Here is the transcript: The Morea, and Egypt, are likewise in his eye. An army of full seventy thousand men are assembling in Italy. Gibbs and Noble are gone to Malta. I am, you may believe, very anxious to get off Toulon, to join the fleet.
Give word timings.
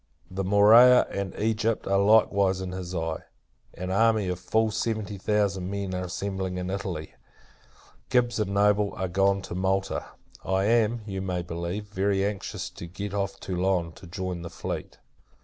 The 0.31 0.43
Morea, 0.43 1.05
and 1.11 1.35
Egypt, 1.37 1.85
are 1.85 1.99
likewise 1.99 2.59
in 2.59 2.71
his 2.71 2.95
eye. 2.95 3.19
An 3.75 3.91
army 3.91 4.29
of 4.29 4.39
full 4.39 4.71
seventy 4.71 5.19
thousand 5.19 5.69
men 5.69 5.93
are 5.93 6.05
assembling 6.05 6.57
in 6.57 6.71
Italy. 6.71 7.13
Gibbs 8.09 8.39
and 8.39 8.51
Noble 8.55 8.95
are 8.95 9.07
gone 9.07 9.43
to 9.43 9.53
Malta. 9.53 10.05
I 10.43 10.63
am, 10.63 11.01
you 11.05 11.21
may 11.21 11.43
believe, 11.43 11.85
very 11.85 12.25
anxious 12.25 12.71
to 12.71 12.87
get 12.87 13.13
off 13.13 13.39
Toulon, 13.39 13.91
to 13.91 14.07
join 14.07 14.41
the 14.41 14.49
fleet. 14.49 14.97